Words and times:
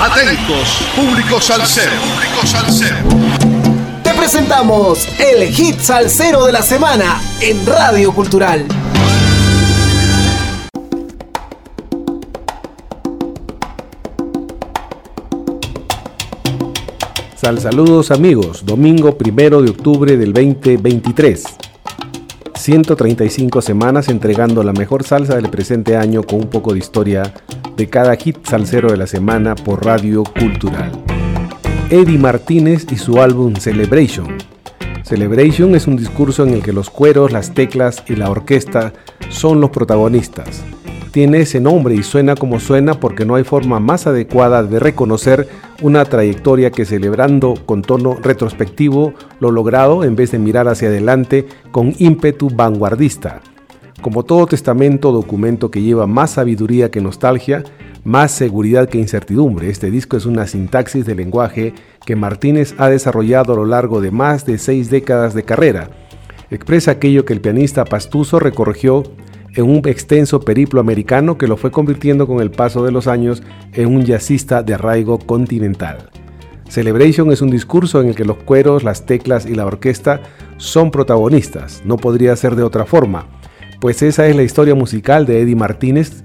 Atentos, 0.00 0.78
público 0.94 1.40
salsero. 1.40 1.90
Público 1.90 2.46
salsero. 2.46 2.96
Te 4.04 4.14
presentamos 4.14 5.08
el 5.18 5.48
hit 5.48 5.80
salsero 5.80 6.46
de 6.46 6.52
la 6.52 6.62
semana 6.62 7.20
en 7.40 7.66
Radio 7.66 8.12
Cultural. 8.12 8.64
Sal 17.34 17.58
saludos 17.58 18.12
amigos, 18.12 18.64
domingo 18.64 19.18
primero 19.18 19.62
de 19.62 19.70
octubre 19.70 20.16
del 20.16 20.32
2023. 20.32 21.42
135 22.54 23.62
semanas 23.62 24.08
entregando 24.08 24.62
la 24.62 24.72
mejor 24.72 25.02
salsa 25.02 25.34
del 25.34 25.50
presente 25.50 25.96
año 25.96 26.22
con 26.22 26.38
un 26.38 26.50
poco 26.50 26.72
de 26.72 26.78
historia 26.78 27.34
de 27.78 27.88
cada 27.88 28.16
hit 28.16 28.44
salsero 28.44 28.90
de 28.90 28.96
la 28.96 29.06
semana 29.06 29.54
por 29.54 29.86
Radio 29.86 30.24
Cultural. 30.24 30.90
Eddie 31.90 32.18
Martínez 32.18 32.84
y 32.90 32.96
su 32.96 33.22
álbum 33.22 33.54
Celebration. 33.54 34.36
Celebration 35.04 35.76
es 35.76 35.86
un 35.86 35.96
discurso 35.96 36.44
en 36.44 36.54
el 36.54 36.62
que 36.62 36.72
los 36.72 36.90
cueros, 36.90 37.30
las 37.30 37.54
teclas 37.54 38.02
y 38.08 38.16
la 38.16 38.30
orquesta 38.30 38.92
son 39.28 39.60
los 39.60 39.70
protagonistas. 39.70 40.64
Tiene 41.12 41.42
ese 41.42 41.60
nombre 41.60 41.94
y 41.94 42.02
suena 42.02 42.34
como 42.34 42.58
suena 42.58 42.94
porque 42.94 43.24
no 43.24 43.36
hay 43.36 43.44
forma 43.44 43.78
más 43.78 44.08
adecuada 44.08 44.64
de 44.64 44.80
reconocer 44.80 45.48
una 45.80 46.04
trayectoria 46.04 46.72
que 46.72 46.84
celebrando 46.84 47.54
con 47.64 47.82
tono 47.82 48.16
retrospectivo 48.20 49.14
lo 49.38 49.52
logrado 49.52 50.02
en 50.02 50.16
vez 50.16 50.32
de 50.32 50.40
mirar 50.40 50.66
hacia 50.66 50.88
adelante 50.88 51.46
con 51.70 51.94
ímpetu 51.98 52.50
vanguardista. 52.50 53.40
Como 54.02 54.24
todo 54.24 54.46
testamento 54.46 55.10
documento 55.10 55.72
que 55.72 55.82
lleva 55.82 56.06
más 56.06 56.32
sabiduría 56.32 56.90
que 56.90 57.00
nostalgia, 57.00 57.64
más 58.04 58.30
seguridad 58.30 58.88
que 58.88 58.98
incertidumbre, 58.98 59.70
este 59.70 59.90
disco 59.90 60.16
es 60.16 60.24
una 60.24 60.46
sintaxis 60.46 61.04
de 61.04 61.16
lenguaje 61.16 61.74
que 62.06 62.14
Martínez 62.14 62.76
ha 62.78 62.88
desarrollado 62.88 63.52
a 63.52 63.56
lo 63.56 63.66
largo 63.66 64.00
de 64.00 64.12
más 64.12 64.46
de 64.46 64.58
seis 64.58 64.88
décadas 64.88 65.34
de 65.34 65.42
carrera. 65.42 65.90
Expresa 66.50 66.92
aquello 66.92 67.24
que 67.24 67.32
el 67.32 67.40
pianista 67.40 67.84
Pastuso 67.84 68.38
recorrió 68.38 69.02
en 69.54 69.64
un 69.64 69.82
extenso 69.88 70.40
periplo 70.40 70.80
americano 70.80 71.36
que 71.36 71.48
lo 71.48 71.56
fue 71.56 71.72
convirtiendo 71.72 72.28
con 72.28 72.40
el 72.40 72.52
paso 72.52 72.84
de 72.84 72.92
los 72.92 73.08
años 73.08 73.42
en 73.72 73.94
un 73.94 74.04
jazzista 74.04 74.62
de 74.62 74.74
arraigo 74.74 75.18
continental. 75.18 76.08
Celebration 76.68 77.32
es 77.32 77.42
un 77.42 77.50
discurso 77.50 78.00
en 78.00 78.08
el 78.08 78.14
que 78.14 78.24
los 78.24 78.36
cueros, 78.36 78.84
las 78.84 79.06
teclas 79.06 79.44
y 79.44 79.54
la 79.54 79.66
orquesta 79.66 80.20
son 80.56 80.92
protagonistas, 80.92 81.82
no 81.84 81.96
podría 81.96 82.36
ser 82.36 82.54
de 82.56 82.62
otra 82.62 82.84
forma, 82.84 83.26
pues 83.80 84.02
esa 84.02 84.26
es 84.26 84.36
la 84.36 84.42
historia 84.42 84.74
musical 84.74 85.26
de 85.26 85.40
Eddie 85.40 85.56
Martínez, 85.56 86.22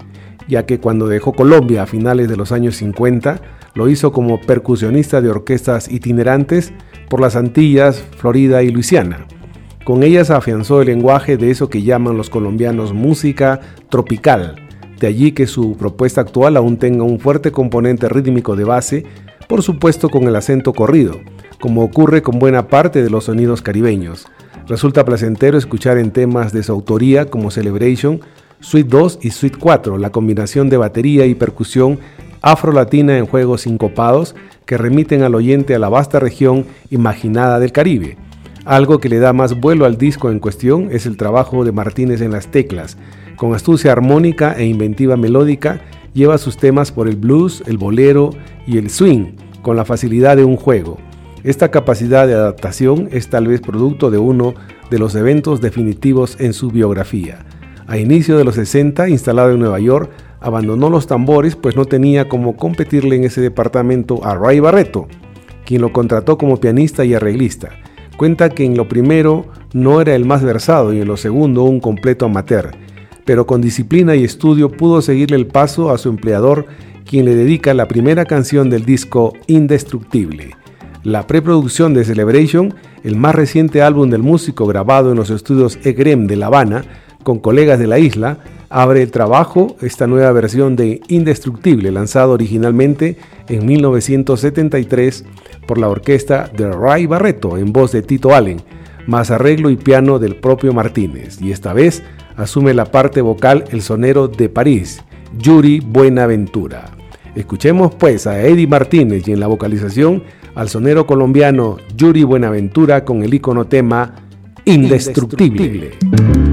ya 0.48 0.66
que 0.66 0.80
cuando 0.80 1.08
dejó 1.08 1.34
Colombia 1.34 1.84
a 1.84 1.88
finales 1.88 2.30
de 2.30 2.38
los 2.38 2.52
años 2.52 2.76
50, 2.78 3.42
lo 3.76 3.90
hizo 3.90 4.12
como 4.12 4.42
percusionista 4.42 5.22
de 5.22 5.30
orquestas 5.30 5.90
itinerantes 5.92 6.74
por 7.10 7.22
las 7.22 7.36
Antillas, 7.36 8.04
Florida 8.18 8.64
y 8.64 8.70
Luisiana. 8.70 9.28
Con 9.84 10.04
ellas 10.04 10.30
afianzó 10.30 10.82
el 10.82 10.88
lenguaje 10.88 11.38
de 11.38 11.52
eso 11.52 11.70
que 11.70 11.84
llaman 11.84 12.18
los 12.18 12.30
colombianos 12.30 12.94
música 12.94 13.60
tropical, 13.90 14.56
de 15.00 15.08
allí 15.08 15.34
que 15.34 15.48
su 15.48 15.76
propuesta 15.76 16.22
actual 16.22 16.56
aún 16.56 16.78
tenga 16.78 17.04
un 17.04 17.20
fuerte 17.20 17.52
componente 17.52 18.08
rítmico 18.08 18.56
de 18.56 18.64
base, 18.64 19.06
por 19.48 19.62
supuesto 19.62 20.10
con 20.10 20.24
el 20.24 20.36
acento 20.36 20.74
corrido, 20.74 21.20
como 21.64 21.82
ocurre 21.82 22.22
con 22.22 22.40
buena 22.40 22.68
parte 22.68 23.02
de 23.02 23.10
los 23.10 23.24
sonidos 23.24 23.62
caribeños. 23.62 24.26
Resulta 24.68 25.06
placentero 25.06 25.58
escuchar 25.58 25.98
en 25.98 26.12
temas 26.12 26.52
de 26.52 26.62
su 26.62 26.74
autoría 26.74 27.28
como 27.28 27.52
Celebration, 27.52 28.20
Suite 28.60 28.90
2 28.90 29.20
y 29.22 29.30
Suite 29.30 29.58
4, 29.58 29.98
la 29.98 30.10
combinación 30.10 30.70
de 30.70 30.76
batería 30.76 31.26
y 31.26 31.36
percusión 31.36 32.00
afro-latina 32.42 33.18
en 33.18 33.28
juegos 33.28 33.62
sincopados 33.62 34.36
que 34.66 34.78
remiten 34.78 35.24
al 35.24 35.36
oyente 35.36 35.74
a 35.74 35.80
la 35.80 35.88
vasta 35.88 36.20
región 36.20 36.66
imaginada 36.90 37.60
del 37.60 37.72
Caribe. 37.72 38.18
Algo 38.66 39.00
que 39.00 39.08
le 39.08 39.20
da 39.20 39.32
más 39.32 39.58
vuelo 39.58 39.86
al 39.86 39.98
disco 39.98 40.32
en 40.32 40.40
cuestión 40.40 40.90
es 40.92 41.06
el 41.06 41.16
trabajo 41.16 41.64
de 41.64 41.72
Martínez 41.72 42.20
en 42.20 42.34
las 42.34 42.48
teclas. 42.48 42.98
Con 43.38 43.56
astucia 43.56 43.94
armónica 43.94 44.52
e 44.52 44.66
inventiva 44.66 45.16
melódica, 45.16 45.80
lleva 46.14 46.38
sus 46.38 46.58
temas 46.58 46.92
por 46.92 47.08
el 47.08 47.16
blues, 47.16 47.64
el 47.68 47.78
bolero 47.78 48.32
y 48.68 48.80
el 48.80 48.90
swing, 48.90 49.38
con 49.62 49.78
la 49.78 49.86
facilidad 49.86 50.36
de 50.36 50.44
un 50.44 50.58
juego. 50.58 50.98
Esta 51.44 51.72
capacidad 51.72 52.26
de 52.26 52.36
adaptación 52.36 53.10
es 53.12 53.30
tal 53.30 53.48
vez 53.48 53.60
producto 53.60 54.10
de 54.10 54.18
uno 54.18 54.54
de 54.90 54.98
los 54.98 55.14
eventos 55.14 55.60
definitivos 55.60 56.38
en 56.40 56.54
su 56.54 56.72
biografía. 56.72 57.40
A 57.86 57.98
inicio 57.98 58.38
de 58.38 58.46
los 58.46 58.56
60, 58.56 59.10
instalado 59.10 59.52
en 59.52 59.60
Nueva 59.60 59.82
York, 59.82 60.10
abandonó 60.40 60.90
los 60.90 61.06
tambores 61.06 61.58
pues 61.58 61.76
no 61.76 61.84
tenía 61.84 62.30
como 62.30 62.56
competirle 62.56 63.18
en 63.18 63.26
ese 63.26 63.42
departamento 63.42 64.24
a 64.24 64.36
Ray 64.36 64.62
Barreto, 64.62 65.10
quien 65.66 65.82
lo 65.82 65.92
contrató 65.92 66.38
como 66.38 66.62
pianista 66.62 67.04
y 67.04 67.14
arreglista. 67.14 67.72
Cuenta 68.16 68.50
que 68.50 68.64
en 68.64 68.78
lo 68.78 68.88
primero 68.88 69.48
no 69.74 70.00
era 70.00 70.16
el 70.16 70.24
más 70.24 70.44
versado 70.44 70.94
y 70.94 71.02
en 71.02 71.10
lo 71.10 71.18
segundo 71.18 71.64
un 71.64 71.82
completo 71.82 72.26
amateur, 72.26 72.72
pero 73.26 73.46
con 73.46 73.60
disciplina 73.60 74.16
y 74.16 74.24
estudio 74.24 74.70
pudo 74.70 75.02
seguirle 75.02 75.36
el 75.36 75.48
paso 75.48 75.92
a 75.92 75.98
su 75.98 76.08
empleador, 76.08 76.68
quien 77.04 77.26
le 77.26 77.36
dedica 77.36 77.74
la 77.74 77.90
primera 77.90 78.24
canción 78.24 78.70
del 78.70 78.86
disco 78.86 79.34
Indestructible. 79.48 80.63
La 81.04 81.28
preproducción 81.28 81.94
de 81.94 82.06
Celebration, 82.06 82.76
el 83.04 83.18
más 83.18 83.36
reciente 83.36 83.82
álbum 83.82 84.10
del 84.10 84.24
músico 84.24 84.66
grabado 84.66 85.12
en 85.12 85.18
los 85.18 85.32
estudios 85.32 85.78
EGREM 85.84 86.28
de 86.28 86.38
La 86.38 86.46
Habana, 86.46 86.86
con 87.24 87.40
colegas 87.40 87.78
de 87.78 87.88
la 87.88 88.00
isla, 88.00 88.38
abre 88.70 89.02
el 89.02 89.12
trabajo 89.12 89.76
esta 89.82 90.08
nueva 90.08 90.32
versión 90.32 90.78
de 90.78 91.02
Indestructible, 91.10 91.92
lanzado 91.92 92.32
originalmente 92.32 93.18
en 93.50 93.66
1973 93.66 95.26
por 95.68 95.78
la 95.78 95.90
orquesta 95.90 96.50
de 96.56 96.72
Ray 96.72 97.06
Barreto 97.06 97.58
en 97.58 97.74
voz 97.74 97.92
de 97.92 98.02
Tito 98.02 98.34
Allen, 98.34 98.62
más 99.06 99.30
arreglo 99.30 99.70
y 99.70 99.76
piano 99.76 100.20
del 100.20 100.38
propio 100.38 100.72
Martínez, 100.72 101.42
y 101.42 101.52
esta 101.52 101.74
vez 101.74 102.02
asume 102.38 102.74
la 102.74 102.86
parte 102.86 103.20
vocal 103.20 103.66
el 103.72 103.82
sonero 103.82 104.30
de 104.30 104.48
París, 104.48 105.04
Yuri 105.38 105.82
Buenaventura. 105.82 106.92
Escuchemos 107.36 107.94
pues 107.96 108.26
a 108.26 108.42
Eddie 108.42 108.68
Martínez 108.68 109.28
y 109.28 109.34
en 109.34 109.42
la 109.42 109.48
vocalización 109.48 110.24
al 110.56 110.70
sonero 110.70 111.06
colombiano 111.06 111.78
Yuri 111.96 112.24
Buenaventura 112.24 113.04
con 113.04 113.24
el 113.24 113.34
icono 113.34 113.66
tema 113.66 114.14
Indestructible. 114.66 115.88
ese 115.88 116.53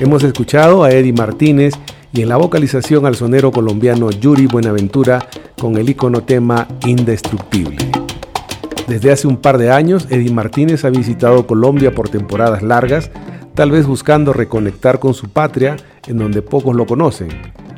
Hemos 0.00 0.24
escuchado 0.24 0.82
a 0.82 0.90
Eddie 0.92 1.12
Martínez 1.12 1.74
y 2.14 2.22
en 2.22 2.30
la 2.30 2.38
vocalización 2.38 3.04
al 3.04 3.16
sonero 3.16 3.52
colombiano 3.52 4.10
Yuri 4.10 4.46
Buenaventura 4.46 5.28
con 5.60 5.76
el 5.76 5.90
icono 5.90 6.22
tema 6.22 6.66
Indestructible. 6.86 7.76
Desde 8.88 9.12
hace 9.12 9.28
un 9.28 9.36
par 9.36 9.58
de 9.58 9.70
años, 9.70 10.06
Eddie 10.08 10.32
Martínez 10.32 10.86
ha 10.86 10.90
visitado 10.90 11.46
Colombia 11.46 11.94
por 11.94 12.08
temporadas 12.08 12.62
largas, 12.62 13.10
tal 13.54 13.72
vez 13.72 13.86
buscando 13.86 14.32
reconectar 14.32 15.00
con 15.00 15.12
su 15.12 15.28
patria, 15.28 15.76
en 16.06 16.16
donde 16.16 16.40
pocos 16.40 16.74
lo 16.74 16.86
conocen. 16.86 17.28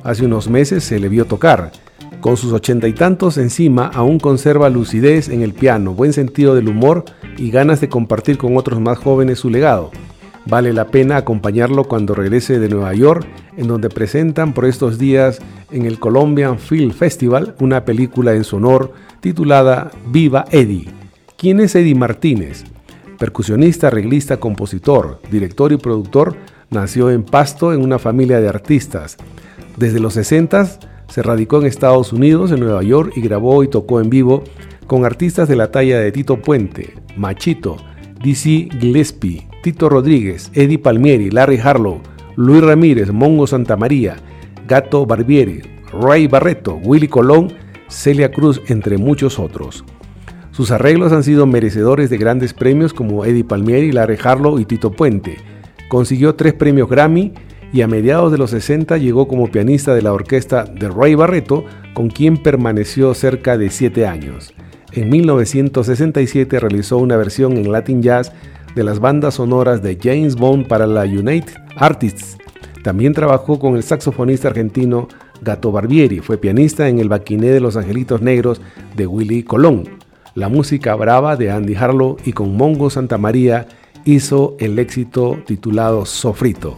Hace 0.05 0.25
unos 0.25 0.49
meses 0.49 0.85
se 0.85 1.01
le 1.01 1.09
vio 1.09 1.25
tocar. 1.25 1.73
Con 2.21 2.37
sus 2.37 2.53
ochenta 2.53 2.87
y 2.87 2.93
tantos 2.93 3.37
encima, 3.37 3.91
aún 3.93 4.21
conserva 4.21 4.71
lucidez 4.71 5.29
en 5.29 5.43
el 5.43 5.55
piano, 5.55 5.93
buen 5.93 6.13
sentido 6.13 6.55
del 6.55 6.69
humor 6.69 7.05
y 7.37 7.51
ganas 7.51 7.81
de 7.81 7.89
compartir 7.89 8.39
con 8.39 8.57
otros 8.57 8.81
más 8.81 8.99
jóvenes 8.99 9.41
su 9.41 9.51
legado. 9.51 9.91
Vale 10.47 10.73
la 10.73 10.89
pena 10.89 11.17
acompañarlo 11.17 11.85
cuando 11.85 12.15
regrese 12.15 12.59
de 12.59 12.69
Nueva 12.69 12.95
York, 12.95 13.27
en 13.57 13.69
donde 13.69 13.89
presentan 13.89 14.53
por 14.53 14.65
estos 14.65 14.99
días 14.99 15.41
en 15.71 15.87
el 15.87 16.01
Colombian 16.01 16.59
Film 16.59 16.91
Festival 16.91 17.55
una 17.61 17.85
película 17.85 18.35
en 18.35 18.45
su 18.45 18.57
honor 18.57 18.93
titulada 19.21 19.93
Viva 20.09 20.45
Eddie. 20.51 20.89
¿Quién 21.37 21.61
es 21.61 21.75
Eddie 21.77 21.95
Martínez? 21.95 22.65
Percusionista, 23.19 23.87
arreglista, 23.87 24.39
compositor, 24.39 25.21
director 25.31 25.73
y 25.73 25.77
productor, 25.77 26.35
nació 26.71 27.11
en 27.11 27.23
Pasto 27.23 27.73
en 27.73 27.81
una 27.81 28.01
familia 28.01 28.41
de 28.41 28.49
artistas. 28.49 29.17
Desde 29.77 30.01
los 30.01 30.15
60 30.15 30.79
se 31.09 31.23
radicó 31.23 31.61
en 31.61 31.67
Estados 31.67 32.13
Unidos, 32.13 32.51
en 32.51 32.61
Nueva 32.61 32.83
York, 32.83 33.13
y 33.15 33.21
grabó 33.21 33.63
y 33.63 33.69
tocó 33.69 34.01
en 34.01 34.11
vivo 34.11 34.43
con 34.89 35.05
artistas 35.05 35.49
de 35.49 35.57
la 35.57 35.71
talla 35.71 36.01
de 36.01 36.11
Tito 36.11 36.43
Puente, 36.43 36.95
Machito, 37.17 37.77
DC 38.23 38.69
Gillespie, 38.79 39.49
Tito 39.63 39.89
Rodríguez, 39.89 40.51
Eddie 40.55 40.79
Palmieri, 40.79 41.31
Larry 41.31 41.59
Harlow, 41.59 42.01
Luis 42.37 42.63
Ramírez, 42.63 43.13
Mongo 43.13 43.47
Santamaría, 43.47 44.17
Gato 44.69 45.05
Barbieri, 45.07 45.63
Ray 45.93 46.27
Barreto, 46.27 46.81
Willy 46.83 47.09
Colón, 47.09 47.53
Celia 47.89 48.31
Cruz, 48.31 48.61
entre 48.69 48.97
muchos 48.97 49.39
otros. 49.39 49.85
Sus 50.53 50.71
arreglos 50.71 51.13
han 51.13 51.25
sido 51.25 51.47
merecedores 51.47 52.11
de 52.11 52.19
grandes 52.19 52.55
premios 52.55 52.93
como 52.93 53.25
Eddie 53.25 53.45
Palmieri, 53.45 53.91
Larry 53.91 54.19
Harlow 54.23 54.59
y 54.59 54.65
Tito 54.65 54.93
Puente. 54.93 55.39
Consiguió 55.89 56.35
tres 56.35 56.55
premios 56.55 56.89
Grammy 56.89 57.33
y 57.73 57.81
a 57.81 57.89
mediados 57.89 58.31
de 58.31 58.39
los 58.39 58.51
60 58.51 58.99
llegó 58.99 59.27
como 59.27 59.51
pianista 59.51 59.95
de 59.95 60.03
la 60.03 60.13
orquesta 60.13 60.65
de 60.65 60.89
Ray 60.89 61.15
Barreto, 61.15 61.65
con 61.95 62.09
quien 62.09 62.37
permaneció 62.37 63.15
cerca 63.15 63.57
de 63.57 63.71
siete 63.71 64.07
años. 64.07 64.55
En 64.95 65.09
1967 65.09 66.61
realizó 66.61 66.99
una 66.99 67.17
versión 67.17 67.57
en 67.57 67.73
Latin 67.73 68.03
Jazz 68.03 68.31
de 68.75 68.85
las 68.85 69.01
bandas 69.01 69.35
sonoras 69.35 69.83
de 69.83 69.99
James 70.01 70.37
Bond 70.37 70.67
para 70.67 70.87
la 70.87 71.05
United 71.05 71.55
Artists. 71.77 72.37
También 72.83 73.15
trabajó 73.15 73.59
con 73.59 73.77
el 73.77 73.85
saxofonista 73.85 74.49
argentino 74.49 75.09
Gato 75.41 75.73
Barbieri, 75.73 76.21
fue 76.21 76.37
pianista 76.37 76.89
en 76.89 76.99
el 76.99 77.09
Baquiné 77.09 77.49
de 77.49 77.61
los 77.61 77.77
Angelitos 77.77 78.21
Negros 78.21 78.61
de 78.95 79.07
Willy 79.07 79.43
Colón, 79.43 79.89
la 80.35 80.49
música 80.49 80.95
brava 80.95 81.37
de 81.37 81.51
Andy 81.51 81.75
Harlow 81.75 82.17
y 82.25 82.33
con 82.33 82.57
Mongo 82.57 82.91
Santa 82.91 83.19
María 83.19 83.67
hizo 84.05 84.57
el 84.59 84.79
éxito 84.79 85.39
titulado 85.47 86.05
Sofrito. 86.05 86.77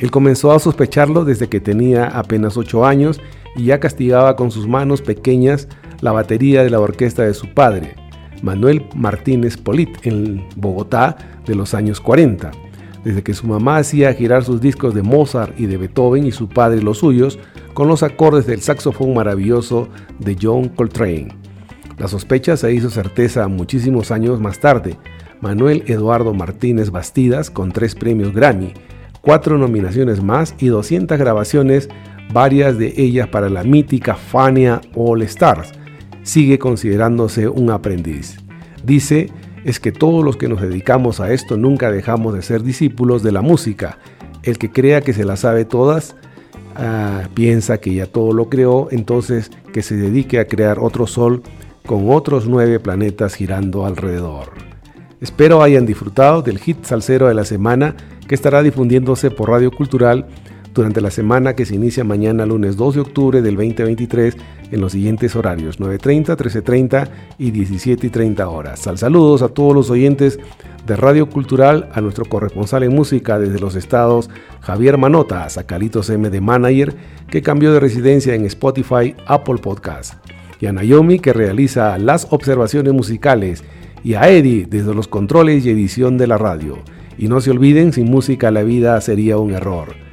Él 0.00 0.10
comenzó 0.10 0.52
a 0.52 0.58
sospecharlo 0.58 1.24
desde 1.24 1.48
que 1.48 1.60
tenía 1.60 2.06
apenas 2.06 2.56
8 2.56 2.86
años 2.86 3.20
y 3.56 3.64
ya 3.64 3.80
castigaba 3.80 4.36
con 4.36 4.50
sus 4.50 4.66
manos 4.66 5.00
pequeñas 5.00 5.68
la 6.00 6.12
batería 6.12 6.62
de 6.62 6.70
la 6.70 6.80
orquesta 6.80 7.22
de 7.22 7.34
su 7.34 7.48
padre. 7.48 7.94
Manuel 8.42 8.86
Martínez 8.94 9.56
Polit 9.56 10.06
en 10.06 10.46
Bogotá 10.56 11.16
de 11.46 11.54
los 11.54 11.74
años 11.74 12.00
40. 12.00 12.50
Desde 13.04 13.22
que 13.22 13.34
su 13.34 13.46
mamá 13.46 13.78
hacía 13.78 14.12
girar 14.14 14.44
sus 14.44 14.60
discos 14.60 14.94
de 14.94 15.02
Mozart 15.02 15.58
y 15.58 15.66
de 15.66 15.76
Beethoven 15.76 16.26
y 16.26 16.32
su 16.32 16.48
padre 16.48 16.82
los 16.82 16.98
suyos 16.98 17.38
con 17.72 17.88
los 17.88 18.02
acordes 18.02 18.46
del 18.46 18.62
saxofón 18.62 19.14
maravilloso 19.14 19.88
de 20.18 20.36
John 20.40 20.68
Coltrane. 20.68 21.28
La 21.98 22.08
sospecha 22.08 22.56
se 22.56 22.72
hizo 22.74 22.90
certeza 22.90 23.48
muchísimos 23.48 24.10
años 24.10 24.40
más 24.40 24.60
tarde. 24.60 24.98
Manuel 25.40 25.84
Eduardo 25.86 26.34
Martínez 26.34 26.90
Bastidas 26.90 27.50
con 27.50 27.72
tres 27.72 27.94
premios 27.94 28.34
Grammy, 28.34 28.74
cuatro 29.20 29.56
nominaciones 29.56 30.22
más 30.22 30.54
y 30.58 30.66
200 30.66 31.16
grabaciones, 31.18 31.88
varias 32.32 32.76
de 32.76 32.92
ellas 32.96 33.28
para 33.28 33.48
la 33.48 33.62
mítica 33.62 34.14
Fania 34.14 34.80
All 34.94 35.22
Stars 35.22 35.72
sigue 36.26 36.58
considerándose 36.58 37.48
un 37.48 37.70
aprendiz. 37.70 38.36
Dice, 38.84 39.30
es 39.64 39.78
que 39.78 39.92
todos 39.92 40.24
los 40.24 40.36
que 40.36 40.48
nos 40.48 40.60
dedicamos 40.60 41.20
a 41.20 41.32
esto 41.32 41.56
nunca 41.56 41.90
dejamos 41.90 42.34
de 42.34 42.42
ser 42.42 42.62
discípulos 42.62 43.22
de 43.22 43.32
la 43.32 43.42
música. 43.42 43.98
El 44.42 44.58
que 44.58 44.70
crea 44.70 45.00
que 45.00 45.12
se 45.12 45.24
la 45.24 45.36
sabe 45.36 45.64
todas, 45.64 46.16
ah, 46.74 47.28
piensa 47.34 47.78
que 47.78 47.94
ya 47.94 48.06
todo 48.06 48.32
lo 48.32 48.48
creó, 48.48 48.88
entonces 48.90 49.52
que 49.72 49.82
se 49.82 49.96
dedique 49.96 50.40
a 50.40 50.48
crear 50.48 50.80
otro 50.80 51.06
sol 51.06 51.42
con 51.86 52.10
otros 52.10 52.48
nueve 52.48 52.80
planetas 52.80 53.34
girando 53.36 53.86
alrededor. 53.86 54.50
Espero 55.20 55.62
hayan 55.62 55.86
disfrutado 55.86 56.42
del 56.42 56.58
hit 56.58 56.84
salsero 56.84 57.28
de 57.28 57.34
la 57.34 57.44
semana 57.44 57.94
que 58.26 58.34
estará 58.34 58.64
difundiéndose 58.64 59.30
por 59.30 59.50
Radio 59.50 59.70
Cultural 59.70 60.26
durante 60.76 61.00
la 61.00 61.10
semana 61.10 61.54
que 61.54 61.64
se 61.64 61.74
inicia 61.74 62.04
mañana 62.04 62.44
lunes 62.44 62.76
2 62.76 62.94
de 62.96 63.00
octubre 63.00 63.42
del 63.42 63.56
2023 63.56 64.36
en 64.70 64.80
los 64.80 64.92
siguientes 64.92 65.34
horarios 65.34 65.80
9.30, 65.80 66.36
13.30 66.36 67.08
y 67.38 67.50
17.30 67.50 68.46
horas. 68.46 68.80
Sal 68.80 68.98
saludos 68.98 69.40
a 69.40 69.48
todos 69.48 69.74
los 69.74 69.90
oyentes 69.90 70.38
de 70.86 70.94
Radio 70.94 71.30
Cultural, 71.30 71.88
a 71.92 72.02
nuestro 72.02 72.26
corresponsal 72.26 72.82
en 72.82 72.94
música 72.94 73.38
desde 73.38 73.58
los 73.58 73.74
estados 73.74 74.28
Javier 74.60 74.98
Manota, 74.98 75.46
a 75.46 75.62
Calitos 75.64 76.10
M 76.10 76.28
de 76.28 76.40
Manager 76.42 76.94
que 77.30 77.42
cambió 77.42 77.72
de 77.72 77.80
residencia 77.80 78.34
en 78.34 78.44
Spotify, 78.44 79.14
Apple 79.26 79.56
Podcast, 79.56 80.14
y 80.60 80.66
a 80.66 80.72
Naomi 80.72 81.18
que 81.18 81.32
realiza 81.32 81.96
las 81.96 82.28
observaciones 82.30 82.92
musicales 82.92 83.64
y 84.04 84.14
a 84.14 84.28
Eddie 84.28 84.66
desde 84.68 84.94
los 84.94 85.08
controles 85.08 85.64
y 85.64 85.70
edición 85.70 86.18
de 86.18 86.26
la 86.26 86.36
radio. 86.36 86.78
Y 87.16 87.28
no 87.28 87.40
se 87.40 87.50
olviden, 87.50 87.94
sin 87.94 88.10
música 88.10 88.50
la 88.50 88.62
vida 88.62 89.00
sería 89.00 89.38
un 89.38 89.52
error. 89.52 90.05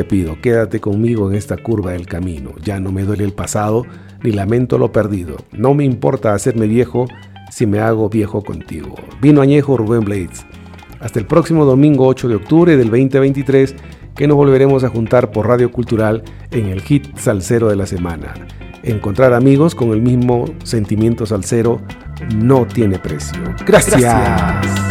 Te 0.00 0.04
pido, 0.06 0.40
quédate 0.40 0.80
conmigo 0.80 1.28
en 1.28 1.36
esta 1.36 1.58
curva 1.58 1.92
del 1.92 2.06
camino. 2.06 2.54
Ya 2.64 2.80
no 2.80 2.90
me 2.90 3.02
duele 3.02 3.22
el 3.22 3.34
pasado, 3.34 3.84
ni 4.22 4.32
lamento 4.32 4.78
lo 4.78 4.92
perdido. 4.92 5.36
No 5.52 5.74
me 5.74 5.84
importa 5.84 6.32
hacerme 6.32 6.66
viejo 6.66 7.06
si 7.50 7.66
me 7.66 7.80
hago 7.80 8.08
viejo 8.08 8.40
contigo. 8.40 8.94
Vino 9.20 9.42
añejo 9.42 9.76
Rubén 9.76 10.06
Blades. 10.06 10.46
Hasta 11.00 11.18
el 11.18 11.26
próximo 11.26 11.66
domingo 11.66 12.06
8 12.06 12.28
de 12.28 12.36
octubre 12.36 12.78
del 12.78 12.88
2023, 12.88 13.74
que 14.16 14.26
nos 14.26 14.38
volveremos 14.38 14.84
a 14.84 14.88
juntar 14.88 15.32
por 15.32 15.46
Radio 15.46 15.70
Cultural 15.70 16.22
en 16.50 16.68
el 16.68 16.80
hit 16.80 17.18
salsero 17.18 17.68
de 17.68 17.76
la 17.76 17.84
semana. 17.84 18.32
Encontrar 18.82 19.34
amigos 19.34 19.74
con 19.74 19.90
el 19.90 20.00
mismo 20.00 20.46
sentimiento 20.64 21.26
salsero 21.26 21.82
no 22.34 22.64
tiene 22.66 22.98
precio. 22.98 23.38
Gracias. 23.66 24.89